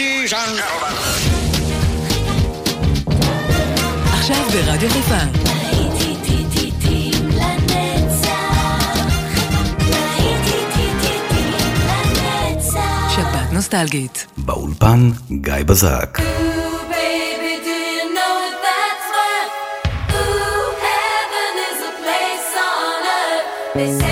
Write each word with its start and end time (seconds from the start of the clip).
Ladies 0.00 0.32
and 0.32 0.56
gentlemen. 0.56 0.94
עכשיו 4.12 4.44
ברדיו 4.52 4.90
חיפה. 4.90 5.14
שבת 13.14 13.52
נוסטלגית. 13.52 14.26
באולפן 14.36 15.10
גיא 15.30 15.54
בזק. 15.66 16.18
They 23.74 24.00
say 24.00 24.09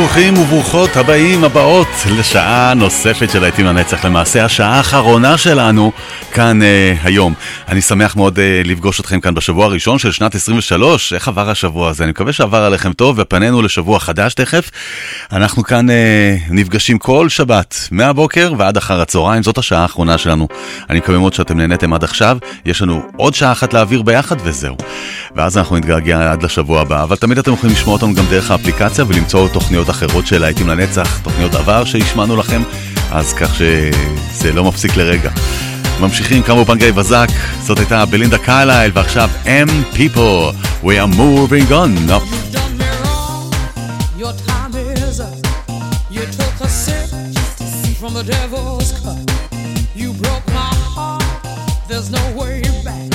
ברוכים 0.00 0.38
וברוכות 0.38 0.96
הבאים 0.96 1.44
הבאות 1.44 1.88
לשעה 2.18 2.74
נוספת 2.74 3.30
של 3.30 3.40
להיטים 3.40 3.66
לנצח, 3.66 4.04
למעשה 4.04 4.44
השעה 4.44 4.76
האחרונה 4.76 5.38
שלנו 5.38 5.92
כאן 6.30 6.62
אה, 6.62 6.94
היום. 7.02 7.34
אני 7.68 7.80
שמח 7.80 8.16
מאוד 8.16 8.38
אה, 8.38 8.62
לפגוש 8.64 9.00
אתכם 9.00 9.20
כאן 9.20 9.34
בשבוע 9.34 9.64
הראשון 9.64 9.98
של 9.98 10.12
שנת 10.12 10.34
23, 10.34 11.12
איך 11.12 11.28
עבר 11.28 11.50
השבוע 11.50 11.88
הזה? 11.88 12.04
אני 12.04 12.10
מקווה 12.10 12.32
שעבר 12.32 12.62
עליכם 12.62 12.92
טוב 12.92 13.16
ופנינו 13.18 13.62
לשבוע 13.62 14.00
חדש 14.00 14.34
תכף. 14.34 14.70
אנחנו 15.32 15.62
כאן 15.62 15.90
אה, 15.90 16.36
נפגשים 16.50 16.98
כל 16.98 17.28
שבת, 17.28 17.88
מהבוקר 17.90 18.52
ועד 18.58 18.76
אחר 18.76 19.00
הצהריים, 19.00 19.42
זאת 19.42 19.58
השעה 19.58 19.82
האחרונה 19.82 20.18
שלנו. 20.18 20.48
אני 20.90 20.98
מקווה 20.98 21.18
מאוד 21.18 21.32
שאתם 21.34 21.58
נהניתם 21.58 21.92
עד 21.92 22.04
עכשיו, 22.04 22.38
יש 22.64 22.82
לנו 22.82 23.02
עוד 23.16 23.34
שעה 23.34 23.52
אחת 23.52 23.72
להעביר 23.72 24.02
ביחד 24.02 24.36
וזהו. 24.44 24.76
ואז 25.36 25.58
אנחנו 25.58 25.76
נתגעגע 25.76 26.32
עד 26.32 26.42
לשבוע 26.42 26.80
הבא, 26.80 27.02
אבל 27.02 27.16
תמיד 27.16 27.38
אתם 27.38 27.52
יכולים 27.52 27.76
לשמוע 27.76 27.94
אותנו 27.94 28.14
גם 28.14 28.24
דרך 28.30 28.50
האפליקציה 28.50 29.04
ולמצוא 29.08 29.48
תוכניות 29.48 29.90
אחרות 29.90 30.26
של 30.26 30.40
להיטים 30.40 30.68
לנצח, 30.68 31.20
תוכניות 31.22 31.54
עבר 31.54 31.84
שהשמענו 31.84 32.36
לכם, 32.36 32.62
אז 33.10 33.32
כך 33.32 33.54
שזה 33.54 34.52
לא 34.52 34.64
מפסיק 34.64 34.96
לרגע. 34.96 35.30
ממשיכים 35.99 36.43
כמובן 36.43 36.77
גיא 36.77 36.91
בזק, 36.91 37.27
זאת 37.63 37.79
הייתה 37.79 38.05
בלינדה 38.05 38.37
קייליל, 38.37 38.91
ועכשיו 38.93 39.29
M 39.45 39.97
People, 39.97 40.55
We 40.83 40.99
are 40.99 41.07
moving 41.07 41.71
on. 41.71 41.91
No. 42.05 42.19
from 48.05 48.13
the 48.13 48.23
devil's 48.23 48.91
cut. 48.99 49.17
You 49.95 50.13
broke 50.13 50.45
my 50.47 50.75
heart. 50.95 51.25
there's 51.87 52.11
no 52.11 52.23
way 52.39 52.61
back. 52.83 53.09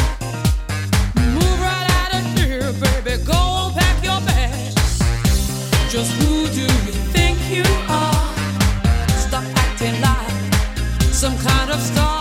Move 1.16 1.60
right 1.60 1.88
out 2.00 2.14
of 2.18 2.24
here, 2.36 2.72
baby. 2.72 3.22
Go 3.24 3.32
on, 3.32 3.72
pack 3.74 4.02
your 4.02 4.20
bags. 4.22 4.98
Just 5.88 6.10
who 6.20 6.46
do 6.48 6.62
you 6.62 6.92
think 7.14 7.38
you 7.50 7.64
are? 7.88 8.34
Stop 9.26 9.44
acting 9.64 10.00
like 10.00 11.12
some 11.12 11.36
kind 11.38 11.70
of 11.70 11.80
star. 11.80 12.13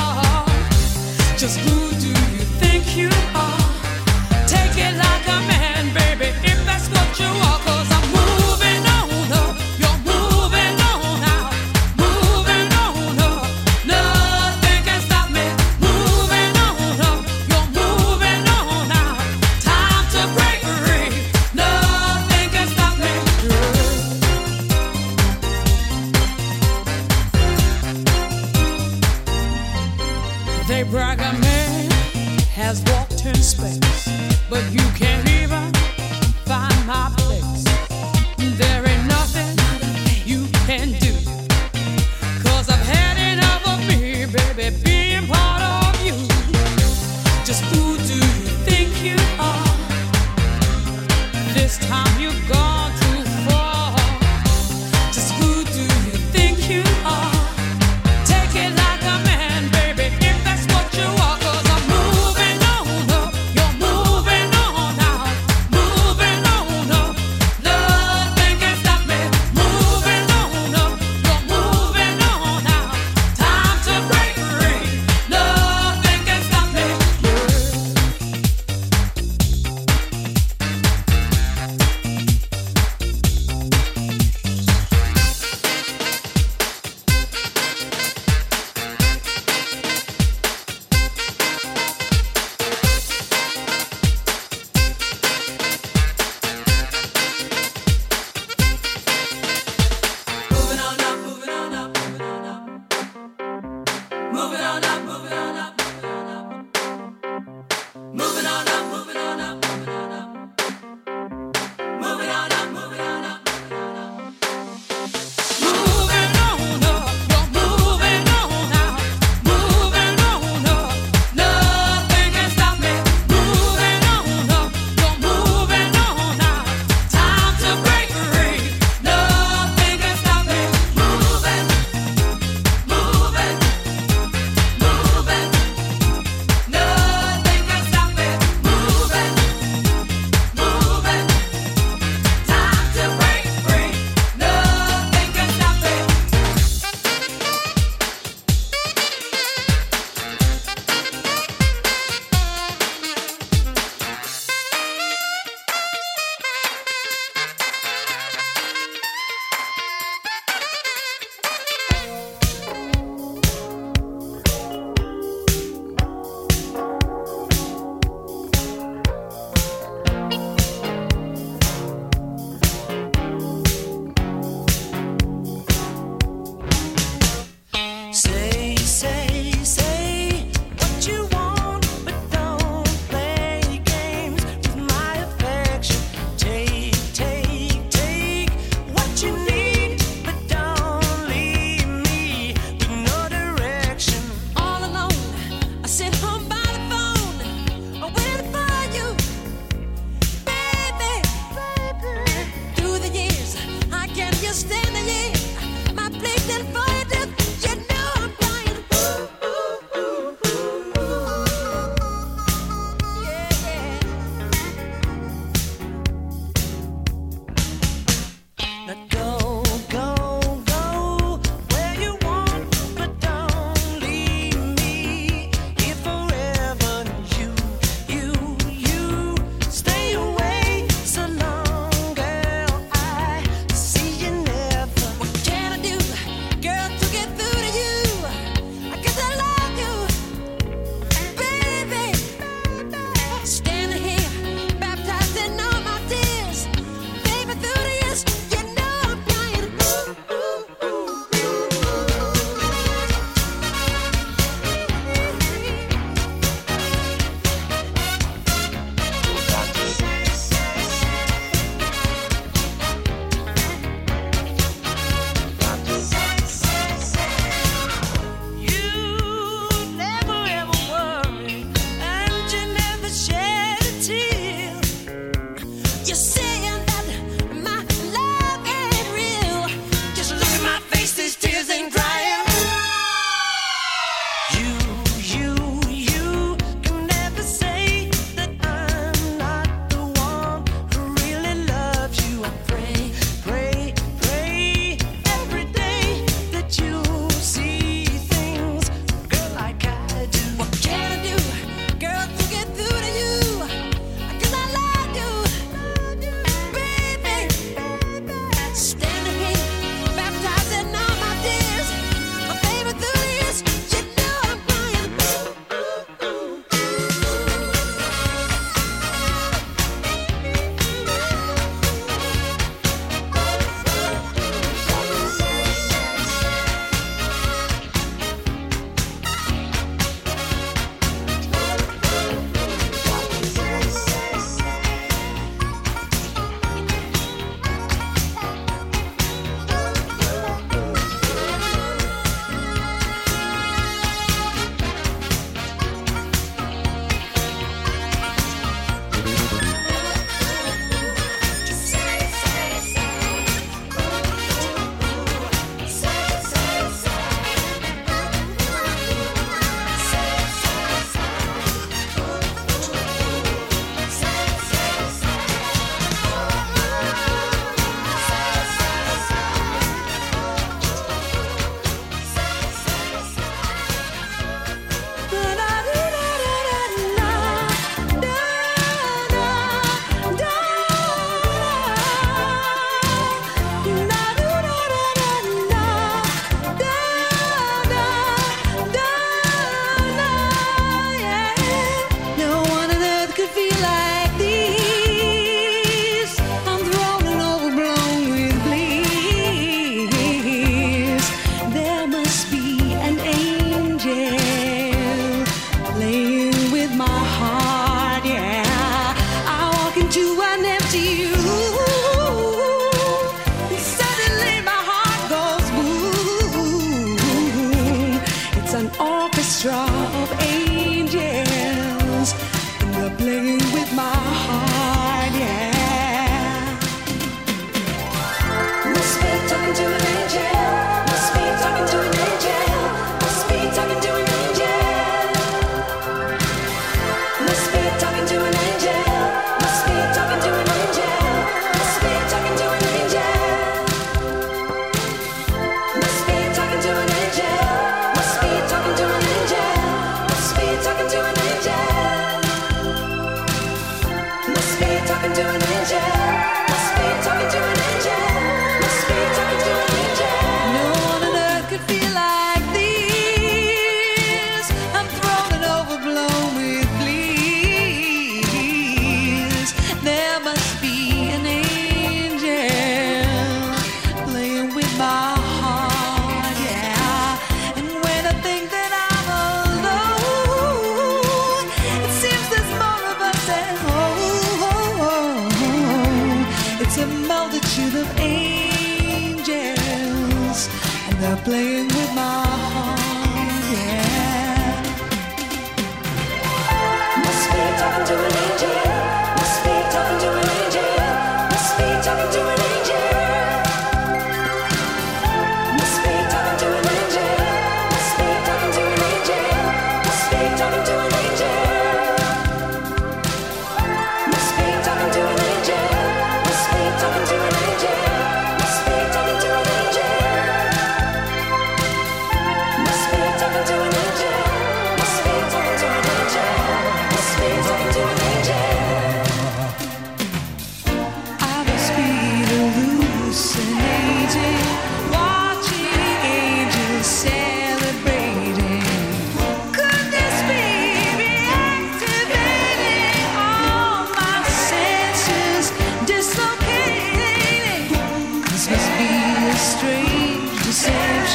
just 1.44 1.58
lose. 1.66 1.93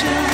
passion. 0.01 0.28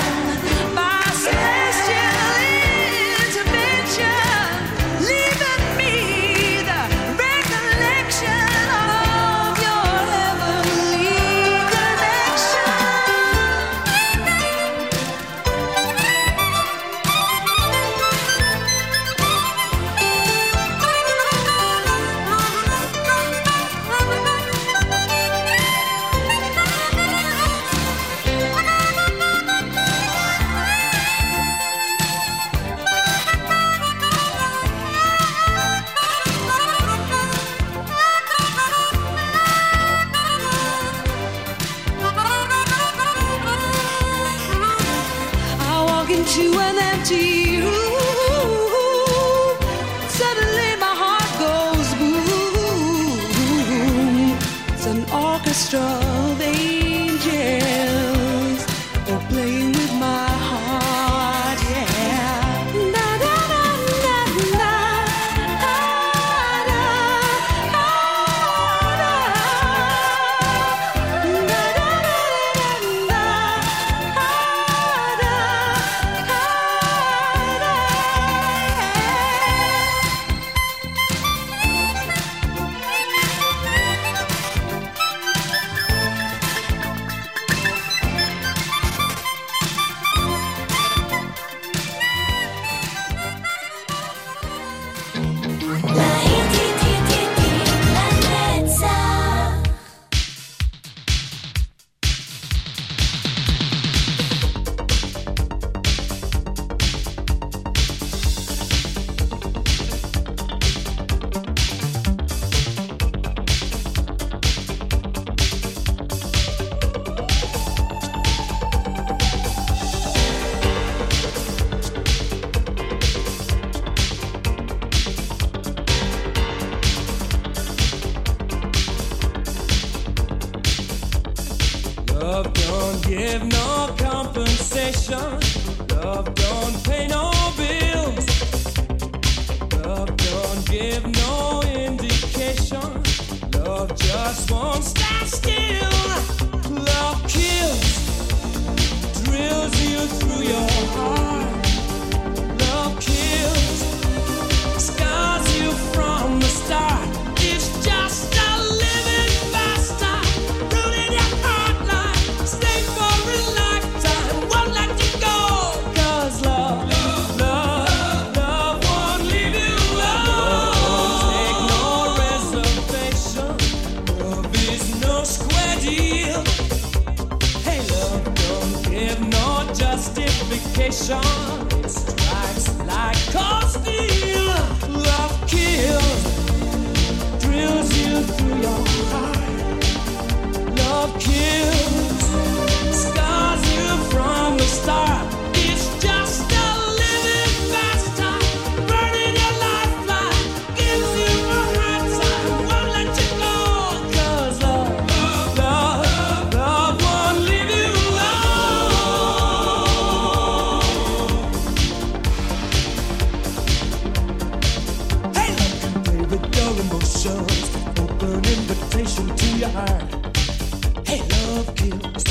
your 216.65 216.79
emotions. 216.81 217.75
Open 217.99 218.35
invitation 218.35 219.35
to 219.35 219.47
your 219.57 219.69
heart. 219.69 221.07
Hey, 221.07 221.21
love 221.33 221.75
kills. 221.75 222.23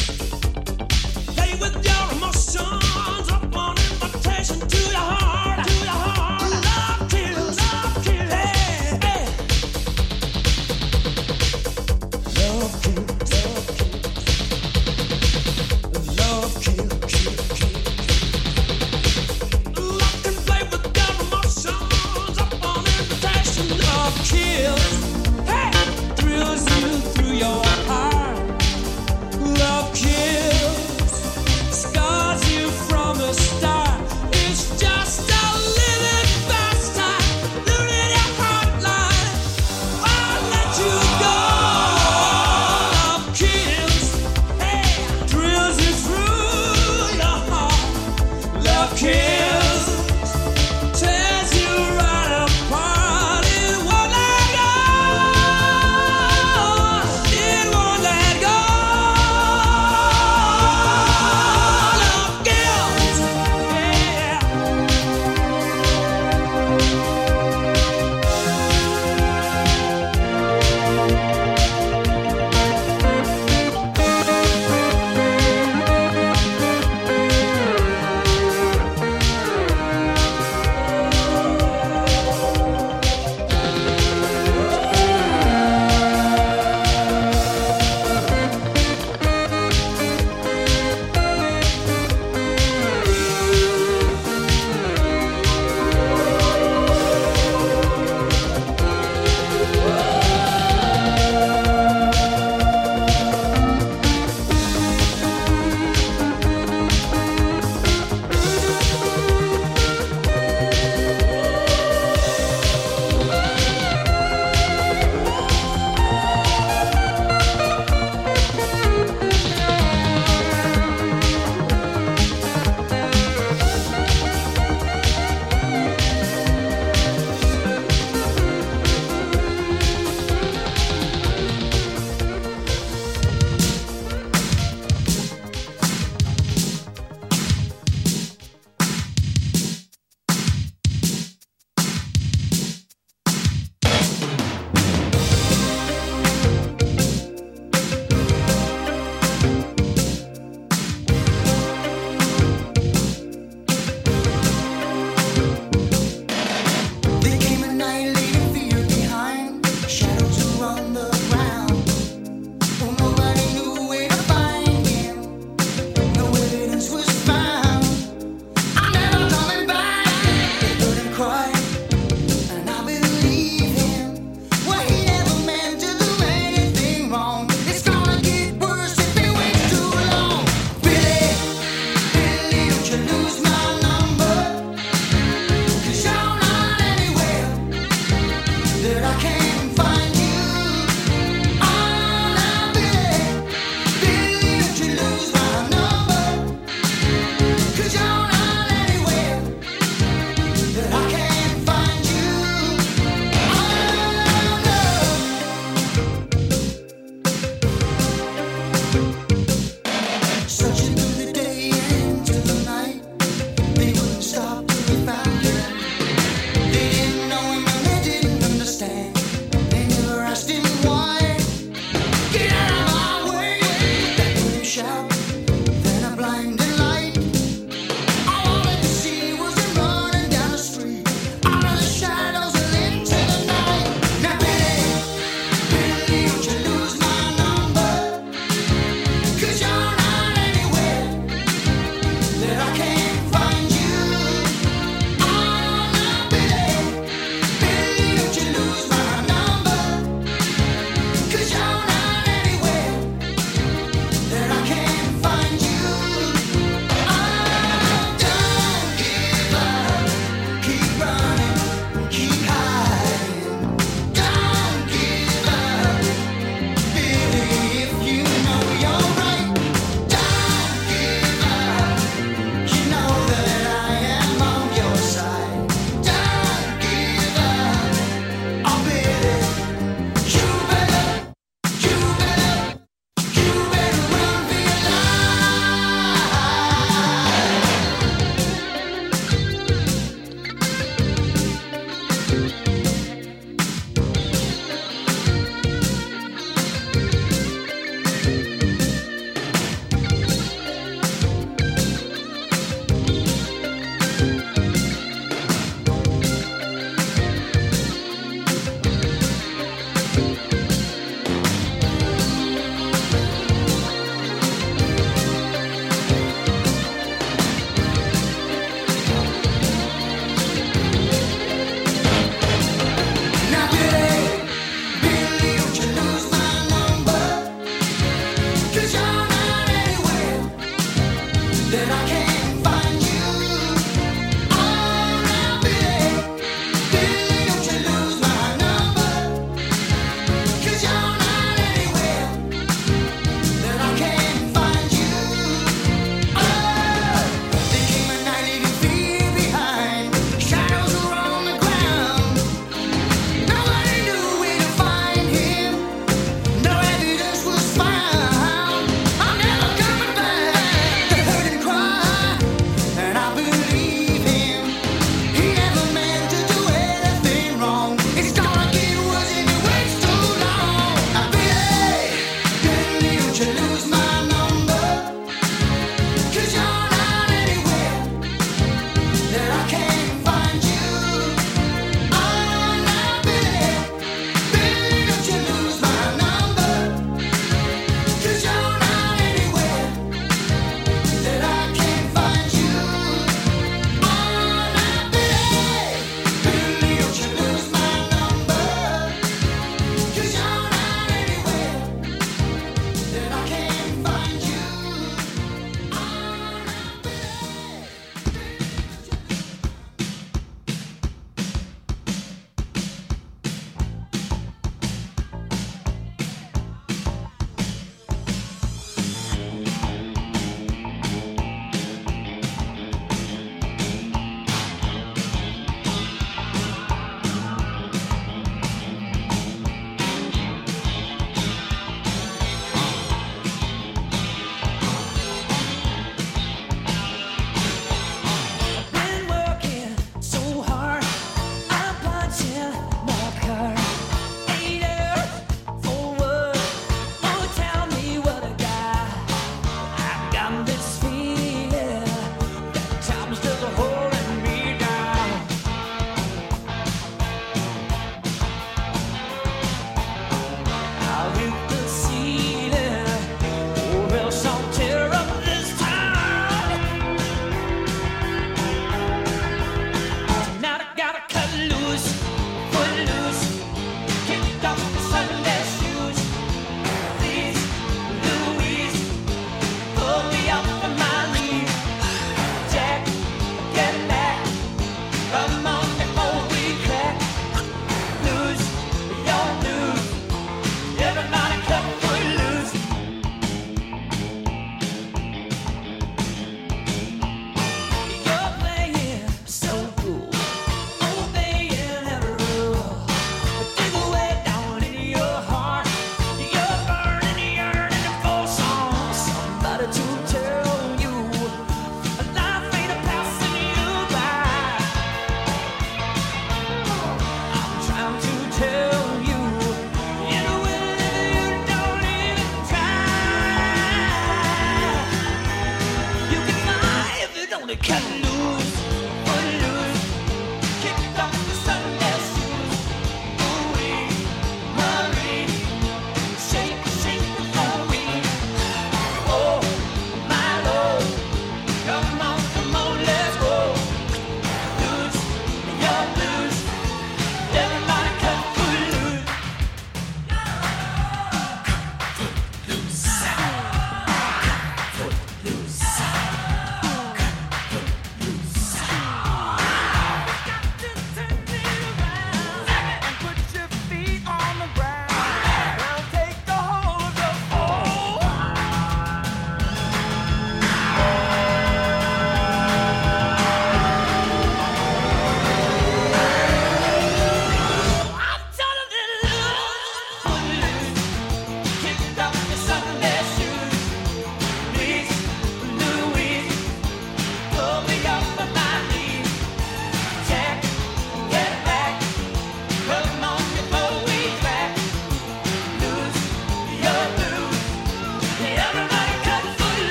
Play 1.37 1.55
with 1.61 1.77
your 1.85 2.13
emotions. 2.17 2.84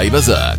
גיא 0.00 0.10
בזק. 0.10 0.49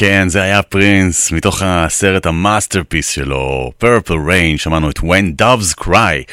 כן, 0.00 0.28
זה 0.28 0.42
היה 0.42 0.62
פרינס, 0.62 1.32
מתוך 1.32 1.62
הסרט 1.64 2.26
ה 2.26 2.33
masterpiece 2.33 3.08
שלו, 3.08 3.72
Purple 3.82 4.10
Rain, 4.10 4.58
שמענו 4.58 4.90
את 4.90 4.98
When 4.98 5.42
Doves 5.42 5.84
Cry. 5.84 6.24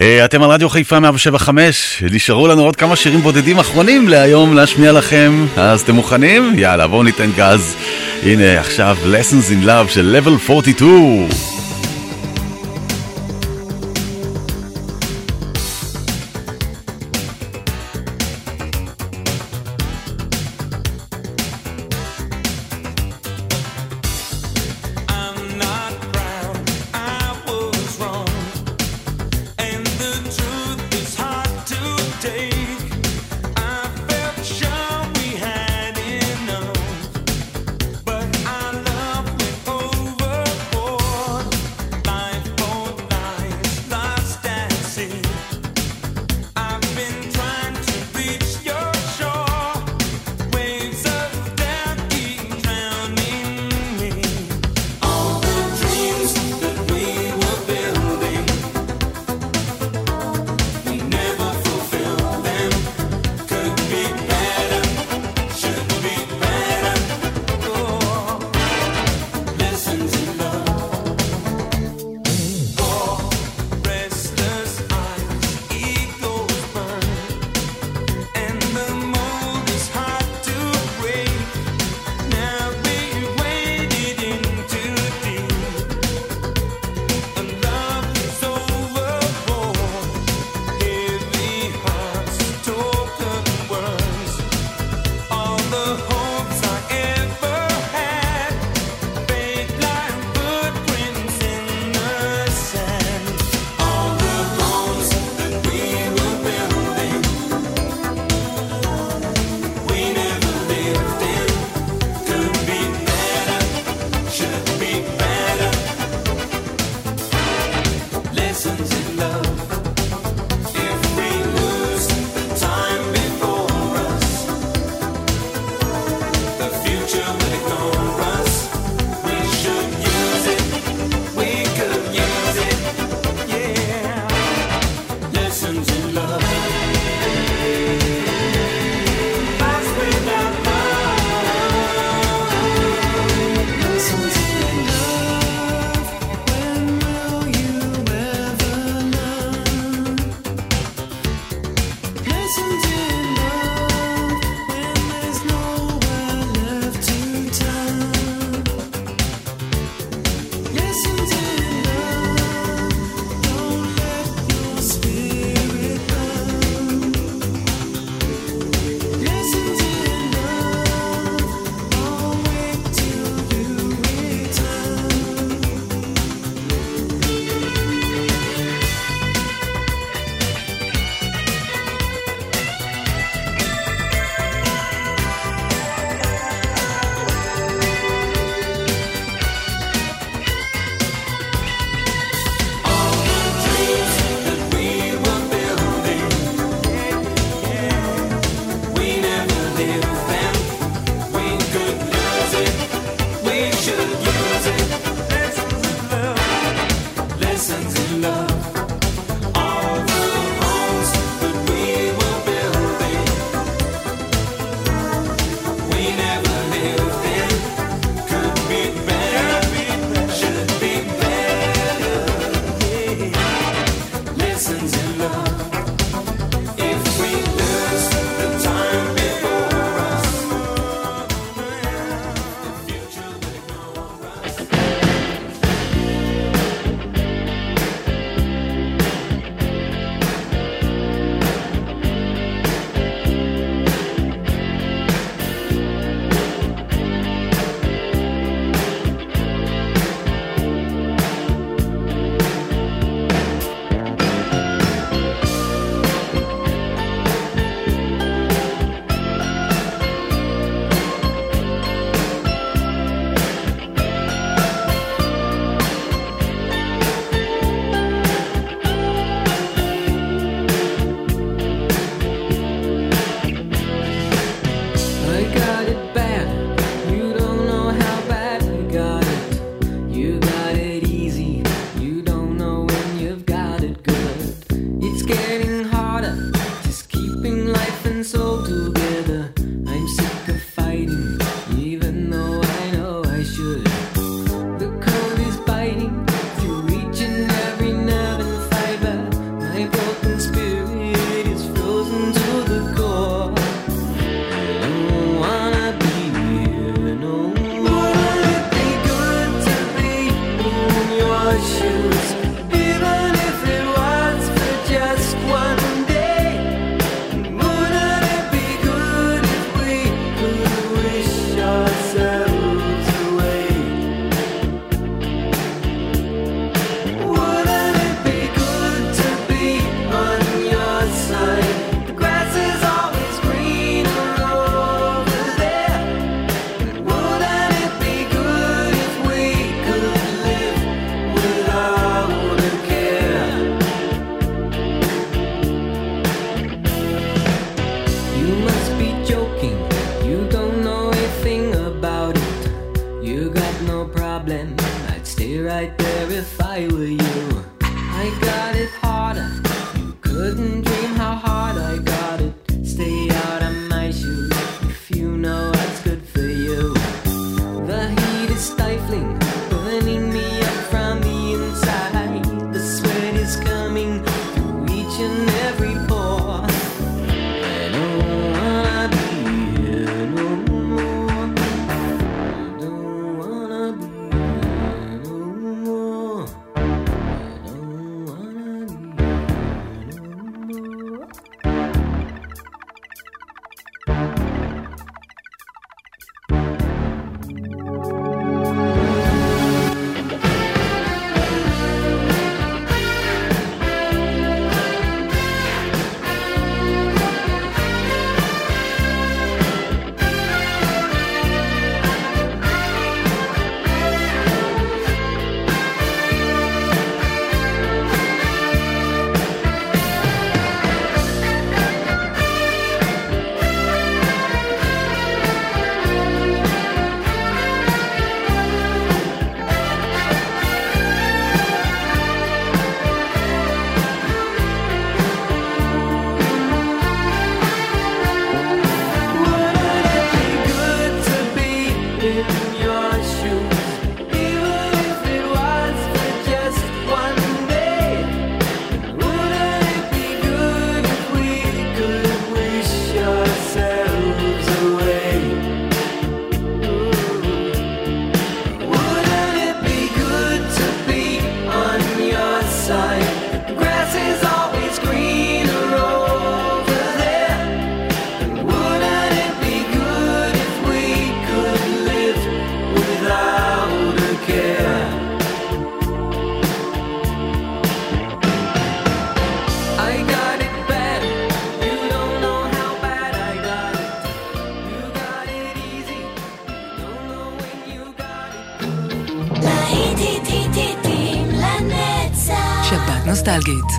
אה, 0.00 0.24
אתם 0.24 0.42
על 0.42 0.50
רדיו 0.50 0.68
חיפה 0.68 1.00
175, 1.00 2.02
נשארו 2.12 2.48
לנו 2.48 2.62
עוד 2.62 2.76
כמה 2.76 2.96
שירים 2.96 3.20
בודדים 3.20 3.58
אחרונים 3.58 4.08
להיום 4.08 4.54
להשמיע 4.54 4.92
לכם, 4.92 5.46
אז 5.56 5.80
אתם 5.80 5.94
מוכנים? 5.94 6.58
יאללה, 6.58 6.86
בואו 6.86 7.02
ניתן 7.02 7.30
גז. 7.36 7.76
הנה 8.22 8.60
עכשיו 8.60 8.96
Lessons 9.04 9.50
in 9.50 9.66
Love 9.66 9.88
של 9.88 10.20
Level 10.22 10.50
42. 10.50 11.55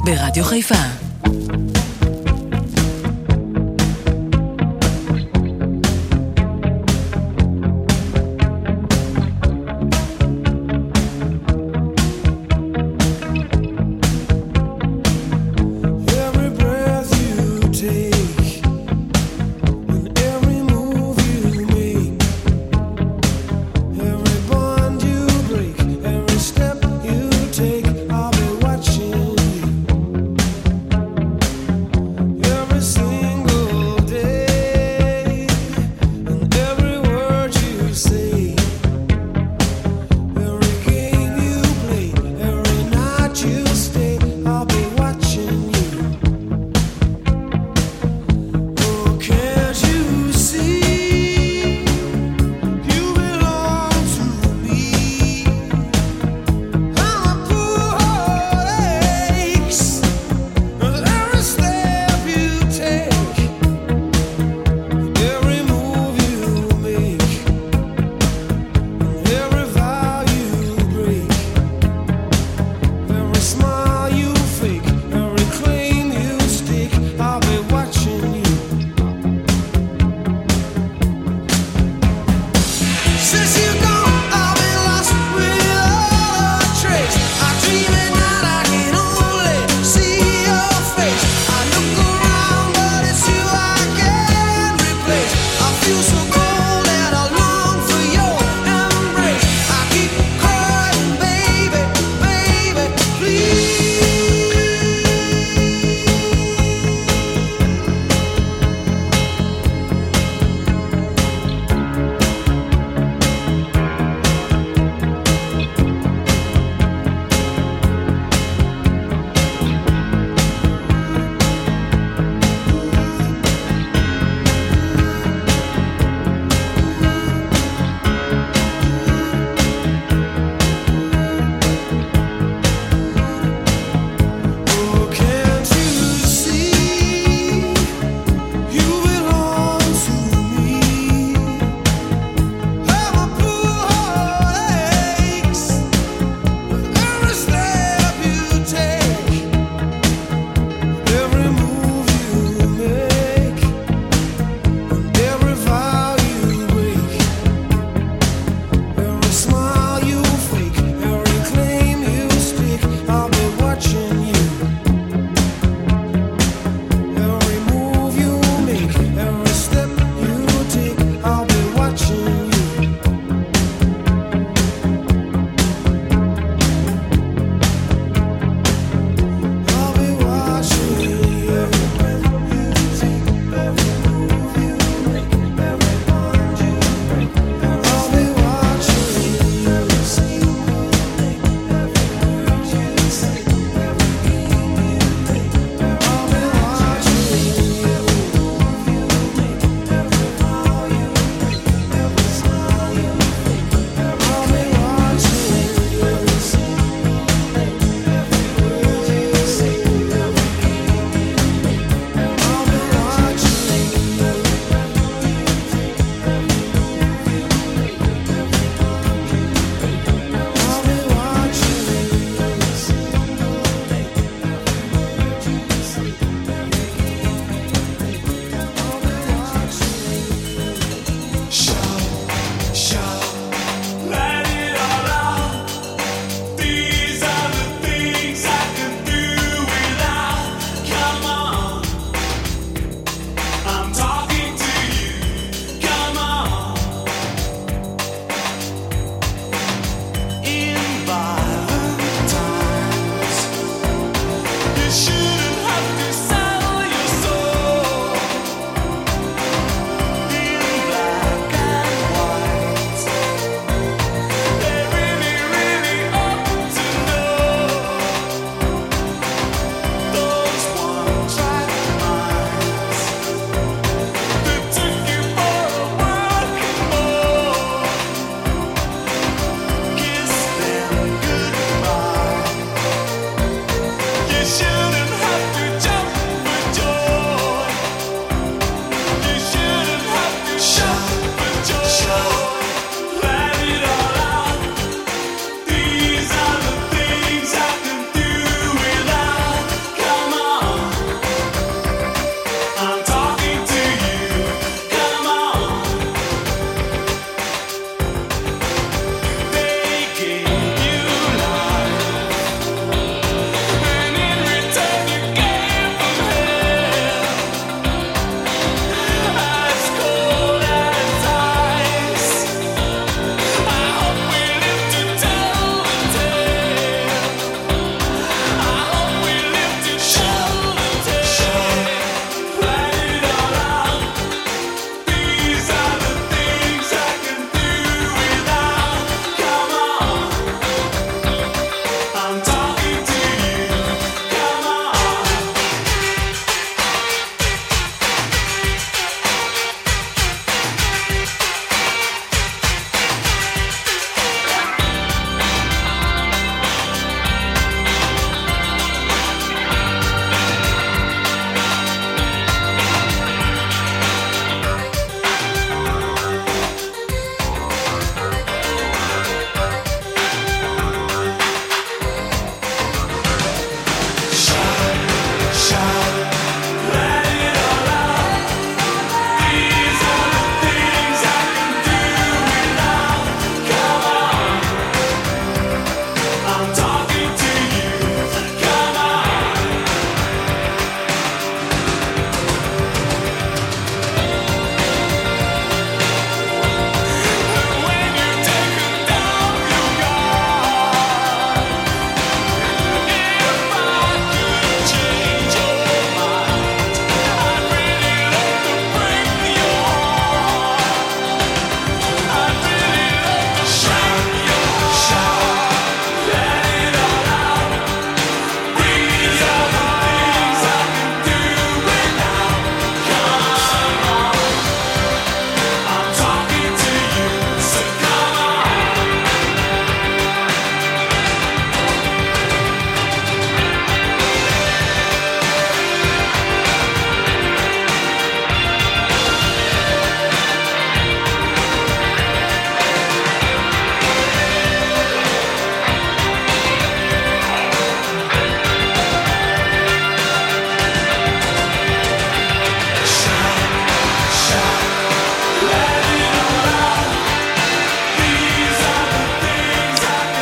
ברדיו 0.08 0.44
חיפה. 0.44 0.97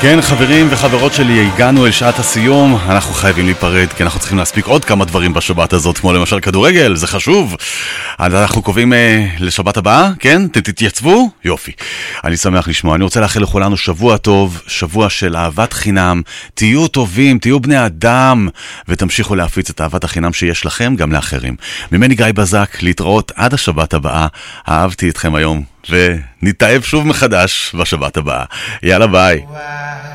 כן, 0.08 0.22
חברים 0.22 0.68
וחברות 0.70 1.14
שלי, 1.14 1.48
הגענו 1.48 1.86
אל 1.86 1.92
שעת 1.92 2.20
הסיום, 2.20 2.78
אנחנו 2.90 3.14
חייבים 3.14 3.46
להיפרד, 3.46 3.94
כי 3.98 4.04
אנחנו 4.04 4.20
צריכים 4.20 4.38
להספיק 4.38 4.66
עוד 4.66 4.86
כמה 4.86 5.06
דברים 5.06 5.34
בשבת 5.34 5.74
הזאת, 5.74 5.98
כמו 5.98 6.14
למשל 6.14 6.40
כדורגל, 6.40 6.96
זה 6.96 7.08
חשוב. 7.08 7.56
אז 8.18 8.36
אנחנו 8.36 8.62
קובעים 8.62 8.94
אה, 8.94 9.28
לשבת 9.40 9.78
הבאה, 9.78 10.10
כן? 10.20 10.46
אתם 10.46 10.60
תתייצבו? 10.60 11.30
יופי. 11.46 11.72
אני 12.24 12.38
שמח 12.38 12.68
לשמוע. 12.68 12.96
אני 12.96 13.04
רוצה 13.04 13.20
לאחל 13.20 13.40
לכולנו 13.42 13.78
שבוע 13.78 14.18
טוב, 14.18 14.62
שבוע 14.68 15.10
של 15.10 15.36
אהבת 15.36 15.74
חינם. 15.74 16.22
תהיו 16.54 16.88
טובים, 16.88 17.40
תהיו 17.40 17.60
בני 17.60 17.86
אדם, 17.86 18.48
ותמשיכו 18.88 19.36
להפיץ 19.36 19.70
את 19.70 19.82
אהבת 19.82 20.04
החינם 20.04 20.34
שיש 20.34 20.66
לכם 20.66 20.96
גם 20.98 21.12
לאחרים. 21.12 21.56
ממני 21.92 22.16
גיא 22.16 22.26
בזק, 22.36 22.78
להתראות 22.82 23.32
עד 23.36 23.54
השבת 23.54 23.94
הבאה. 23.94 24.28
אהבתי 24.70 25.10
אתכם 25.10 25.36
היום, 25.36 25.64
ונתאהב 25.90 26.82
שוב 26.82 27.08
מחדש 27.08 27.76
בשבת 27.80 28.18
הבאה. 28.18 28.44
יאללה 28.84 29.08
ביי. 29.08 29.42
Wise 29.52 30.15